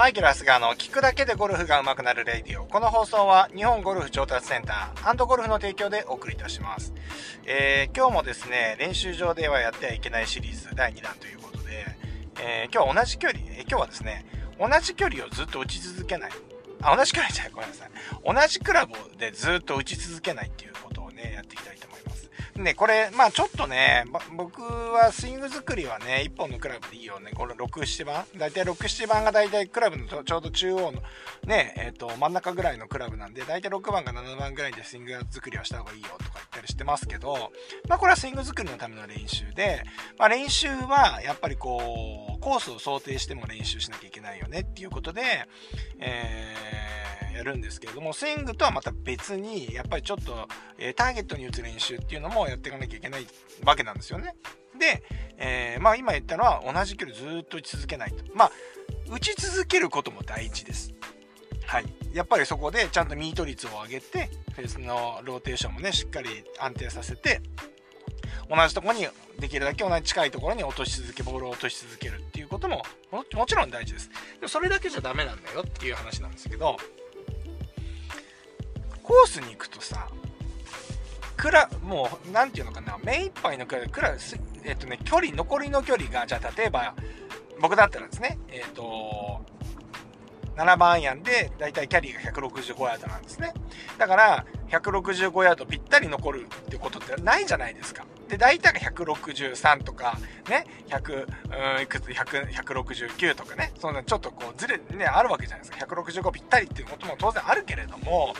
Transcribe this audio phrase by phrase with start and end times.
[0.00, 2.64] マイケル・ハスガーの聞くだけでゴルフが上手くなるレディオ。
[2.64, 6.94] この放送は日本ゴルフ調達センターゴルフの提供でお送りいたします。
[7.44, 11.84] えー、今日もですね、練習場ではやってはいけないシリーズ第2弾ということで、
[12.40, 14.24] えー、今日は同じ距離、えー、今日はですね、
[14.58, 16.30] 同じ距離をずっと打ち続けない。
[16.80, 17.90] あ、同じ距離じゃない、ごめんなさい。
[18.24, 22.19] 同じクラブでずっと打ち続けないっていうことをね、やっていきたいと思います。
[22.60, 24.04] ね、これ、まあちょっとね、
[24.36, 27.32] 僕はスイング作りはね、1本のクラブでいいよね。
[27.34, 28.24] この6、7番。
[28.36, 31.02] だいたい6、7番がだいたいクラブのちょうど中央の
[31.46, 37.52] ね、えっ、ー、と、真ん中ぐらいのクラブなんで、だいたい6番か7番ぐらいでスイング作りをした方がいいよとか言ったりしてますけど、
[37.88, 39.82] まあこれはスイング作りのための練習で、
[40.18, 45.22] まあ練習はやっぱりこう、コースを想定しても練習しなきゃいけないよねっていうことで、
[45.98, 46.99] えー
[47.42, 53.26] るんですけれども、スイングとはまた別に、やっぱりちょっと、え、ターゲットに打つ練習っていうのもやっていかなきゃいけない
[53.64, 54.34] わけなんですよね。
[54.78, 55.02] で、
[55.36, 58.24] えー、まあ今言ったのは同じ距離ずっと打ち続けないと。
[58.34, 58.52] まあ、
[59.10, 60.92] 打ち続けることも大事です。
[61.66, 61.84] はい。
[62.12, 67.40] やっぱりそこでちゃんとミート率を上げて、フェースのローテーションもね、しっかり安定させて、
[68.48, 69.06] 同じとこに
[69.38, 72.82] できるだけ同じ近いところに落とし続けボールを落とし続けるっていうことも
[73.12, 76.76] もちろん大事ですでもそれだけじゃダメなんだよっていう話なんですけど
[79.10, 80.06] コースに行くとさ、
[81.36, 84.14] クラ、もう、なんていうのかな、目いっぱいのクラ、クラ、
[84.62, 86.94] えっとね、距離、残りの距離が、じゃあ例えば、
[87.60, 89.44] 僕だったらですね、えっと、
[90.54, 93.52] 7番アイアンで、だいたいキャリーが165ヤードなんですね。
[93.98, 98.04] だから、165ヤードぴったり残るってことってないじゃないですか。
[98.28, 101.26] で、大体が163とか、ね、100、
[101.76, 105.84] うん、いくつ、100、169とかね、そんなちょっとこうずれ、ね、あるわけじゃないですか。
[105.84, 108.34] 165ぴったりっていうことも当然あるけれども、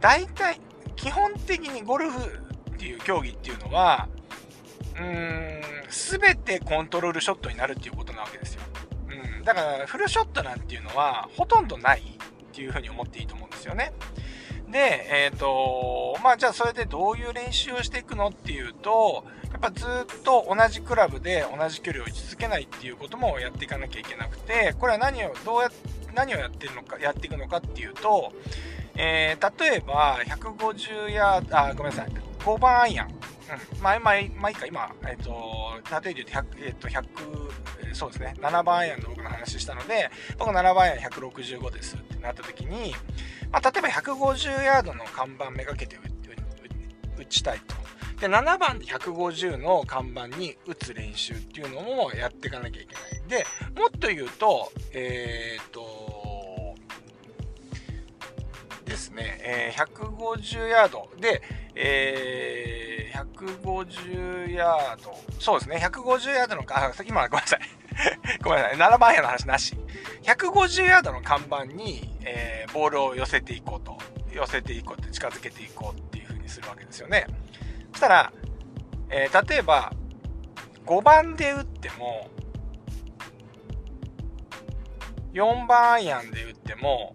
[0.00, 0.60] 大体、
[0.96, 4.08] 基本的にゴルフっていう競技っていうのは、
[4.96, 8.62] うーん、すべてコントロールショットになるっていうことなわけですよ。
[9.08, 9.44] うん。
[9.44, 12.04] だから、フルショットなんていうのは、ほとんどないっ
[12.52, 13.92] ていうふうに思っていいと思うんですよね。
[14.70, 25.70] で、えっ、ー、と、まあじゃあそれでどういう練習をしていくのっていうと、やっぱずっと同じクラブで同じ距離を打ち続けないっていうこともやっていかなきゃいけなくて、これは何を、どうや、
[26.14, 28.32] 何をやってるのか、やっていくのかっていうと、
[29.02, 32.08] えー、例えば、150ヤード、あ、ごめんなさい、
[32.40, 33.08] 5番アイアン。
[33.08, 33.82] うん。
[33.82, 35.72] まあ、まあ、まあ、いいか、今、えっ、ー、と、
[36.02, 42.94] 例えで言うと100、えっ、ー、と、100、そうですね、7番アイアンの僕の話したので、僕7番アイアン165ですってなった時に、
[43.50, 45.98] まあ、例えば150ヤードの看板めがけて
[47.16, 47.74] 打ちたいと。
[48.20, 53.44] で、7番で150の看板に打つ練習っていうのもやっていかなきゃいけない。
[53.44, 53.46] で、
[53.80, 56.09] もっと言うと、えっ、ー、と、
[59.00, 61.40] ですね、えー、150ヤードで、
[61.74, 67.60] えー、150ヤード、そうですね、150ヤードの、あ、今、ごめんなさい。
[68.44, 69.74] ごめんなさい、7番屋の話なし。
[70.22, 73.98] 150ヤードの看板に、えー、ボールを寄せていこうと。
[74.32, 77.26] 寄せていこうって、近づけていこうっていう風にするわけですよね。
[77.92, 78.32] そしたら、
[79.08, 79.92] えー、例えば、
[80.86, 82.28] 5番で打っても、
[85.32, 87.12] 4番アイアンで打っても、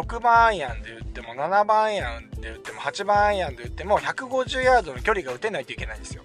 [0.00, 6.22] 6番アイアンで打っても、7番アイアンで打っても、8番アイアンで打っても、150ヤードの距離が打てないといけないんですよ。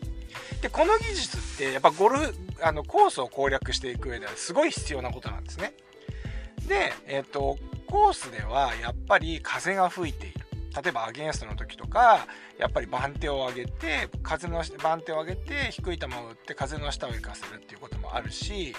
[0.62, 5.74] で、この技術って、やっぱゴルフ、あの、コースを攻略していく上ではすごい必要なことなんですね。
[6.68, 10.42] で、えっ、ー、と、コースではやっぱり風が吹いている。
[10.74, 12.26] 例えばアゲンストの時とか、
[12.58, 18.74] やっぱり番手を上げて、風の番手を上げて、低い球を打って風の下を生かせるっていうこともあるし、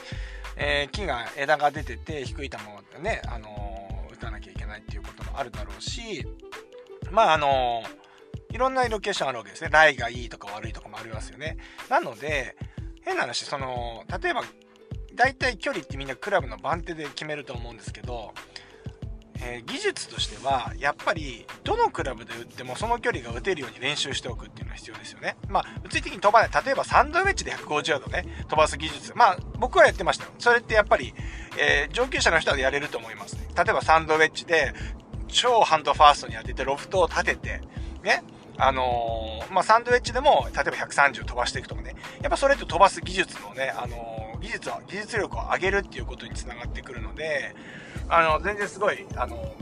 [0.56, 2.56] えー、木が、枝が出てて、低い球
[2.96, 3.71] をね、あの
[4.22, 6.26] かなきゃいけないっていうこともあるだろうし、
[7.10, 7.82] まああの、
[8.50, 9.70] いろんなロケーションあるわけですね。
[9.70, 11.56] ライがいいとか悪いとかもありますよね。
[11.88, 12.56] なので、
[13.02, 14.44] 変な話、その、例えば、
[15.14, 18.32] 大体距離ってみんなクラブの番手で決めると思うんですけど、
[19.44, 25.36] えー、技術としてはやっぱりどのクラブで打ってもその距離が打てるように練習しておくっていうのが必要ですよね。
[25.48, 30.30] まあ物理的に飛ばない例えばサンドウェッジで150ヤードね飛ばす技術まあ僕はやってましたよ。
[30.38, 31.14] それってやっぱり、
[31.58, 33.48] えー、上級者の人はやれると思いますね。
[33.56, 34.72] 例えばサンドウェッジで
[35.28, 37.60] 超ハンドファーストに当ててロフトを立てて
[38.02, 38.22] ね
[38.58, 41.96] あのー、まあ、サンドウェッジでも、例えば130飛ばしていくとかね。
[42.20, 47.54] やっぱそれって飛ばす技術のね、あの、技術は、技術力を上げるっていうことにつながってくるので、
[48.08, 49.54] あの、全然すごい、あの、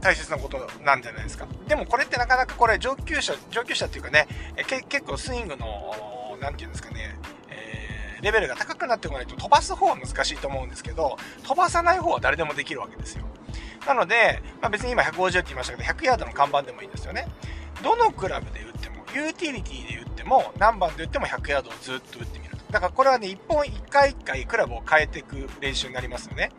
[0.00, 1.46] 大切なことなんじゃないですか。
[1.66, 4.26] でもこれってなかなかこれ上級者、上級者っていうかね、
[4.66, 7.16] け結構スイングの、なんていうんですかね、
[8.22, 13.24] レベルが高くなってこないと飛ばす方は難しいと思うんですけど、飛ばさない方は誰でもできるわけですよ。
[13.86, 17.28] なので、まあ、別に今150って言いましたけど、100ヤードの看板でもいいんですよね。
[17.82, 22.55] どのクラブで打っても、ユーティリティで打っても、何番で打っても100ヤードをずっと打ってみる。
[22.70, 26.50] だからこれはね、一本1回1回クラブを変えていく練習になりますよね。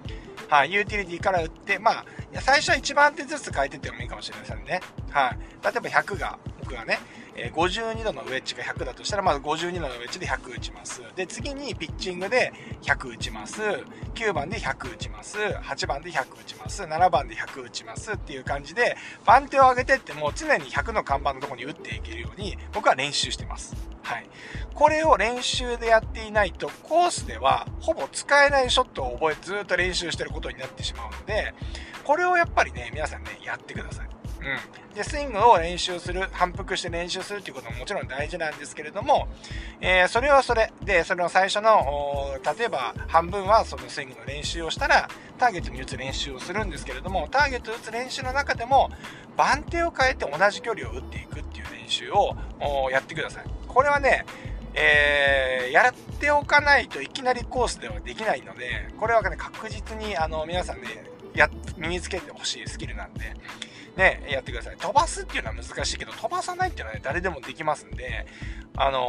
[0.48, 2.06] はい、ユーティリティから打って、まあ、
[2.40, 4.80] 最初は1番手ずつ変えてってもいいかもしれませんね。
[5.10, 5.38] はい。
[5.64, 7.00] 例えば100が、僕がね、
[7.38, 11.02] え52度のウェッジが100だとしたら、まず52度のウェッジで100打ちます。
[11.16, 12.52] で、次にピッチングで
[12.82, 13.62] 100打ちます。
[14.16, 15.38] 9番で100打ちます。
[15.38, 16.84] 8番で100打ちます。
[16.84, 23.76] 7番で100打ちますっていう感じで、番手を上げてっても常に100の看板のとこに打っていけるように、僕は練習してます。
[24.02, 24.30] はい。
[24.74, 31.54] これを練習でやっていないと、コースではほぼ使えないショットを覚え、ずっと練習してることになってしまうので、
[32.04, 34.17] これをやっぱりね、皆さんね、やってください。
[34.40, 34.96] うん。
[34.96, 39.28] で、スイングを練習する、反復して練習するっていうことももちろん大事なんですけれども、
[39.82, 40.72] えー、それはそれ。
[40.84, 48.90] で、それの最初の、例えば半分はそのスイングの練習をしたら、ターゲットに打つ練習をするんですけれども、ターゲットを打つ練習の中でも、
[49.36, 52.36] 番手を変えて同じ距離を打っていくっていう練習を
[52.92, 53.44] やってください。
[53.68, 54.26] これはね、
[54.74, 61.04] えー、やっておかないといきなりコースではできないので、これはね、確実にあの皆さんね、
[61.40, 63.34] や、身につけてほしいスキルなんで、
[63.96, 64.78] ね、やってください。
[64.78, 68.28] 飛ばすっていうのは難しいけど、飛ばさないっていうのはね、誰でもできますんで、
[68.76, 69.08] あの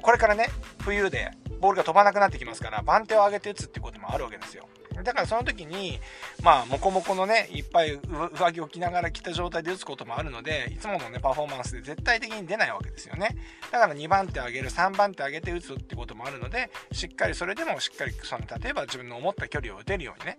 [0.00, 0.48] ー、これからね、
[0.80, 4.68] 冬でボールが飛ばなくなってきますから、番手を上げて打つってこともあるわけですよ。
[5.02, 6.00] だからその時に、
[6.42, 13.36] まあ、もこもこのね、いっぱい上着を着ながら着た状態で打つこともあるので、いつものね、パフォーマンスで絶対的に出ないわけですよね。
[13.70, 20.38] だから2番手上げる、3番手上げて打つってこともあるので、しっかりそれでもしっかり、その、例えば自分の思った距離を打てるようにね、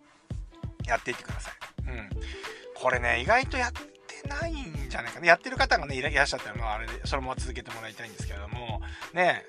[0.90, 1.54] やっていってください。
[1.88, 2.10] うん。
[2.76, 5.28] これね、意外とやってないんじゃないかな。
[5.28, 8.82] やってる方がね、いらっしゃったら、あれで、そのまま続けてもらいたいんですけれども、
[9.14, 9.46] ね、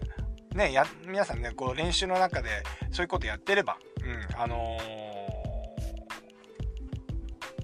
[0.55, 2.49] ね、や、皆さんね、こう練習の中で
[2.91, 4.79] そういうことやってれば、うん、あの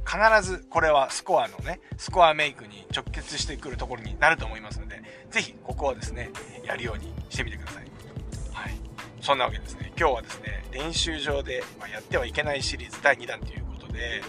[0.05, 6.31] ー、必ずこれはスコアのね、スコアメイクに直結してくるところになると思いますので、ぜひここはですね、
[6.65, 7.85] やるようにしてみてください。
[8.53, 8.75] はい。
[9.21, 13.66] そんなわけですね、今日はですね、練習場でやってはいけないシリーズ第2弾という
[13.97, 14.23] ことで、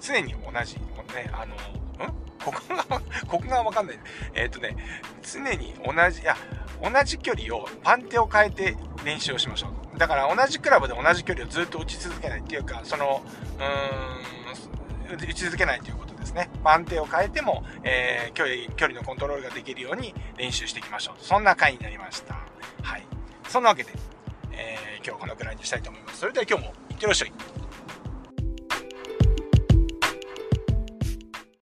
[0.00, 2.14] 常に同じ、ね、あの、ん？
[2.42, 2.84] ここが、
[3.26, 3.98] ここがわかんない。
[4.34, 4.76] えっ、とね、
[5.22, 6.36] 常に同じ、いや、
[6.82, 9.98] 同じ距離を、パンテを変えて練習をしましょう。
[9.98, 13.22] だから同じクラブで同じ距離をずっと打ち続けないっていうか、その、
[13.58, 16.48] うーん、打ち続けないということですね。
[16.62, 21.14] 番手を変えても、えー、距離、距離のコントロールができるように練習していきましょう。
[21.18, 22.34] そんな回になりました。
[22.82, 23.02] はい。
[23.48, 23.92] そんなわけで、
[24.58, 26.18] えー、今日はこのくらいにしたいと思います。
[26.18, 27.57] それでは今日もいってらっしゃい。